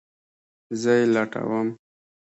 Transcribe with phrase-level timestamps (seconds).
[0.81, 1.67] زه یی لټوم